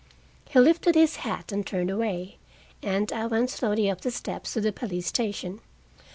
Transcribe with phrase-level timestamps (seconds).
[0.49, 2.37] He lifted his hat and turned away,
[2.81, 5.59] and I went slowly up the steps to the police station.